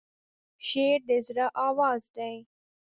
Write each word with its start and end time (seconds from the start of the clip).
شعر 0.67 0.99
د 1.07 1.09
زړه 1.27 1.45
آواز 1.67 2.01
دی. 2.15 2.35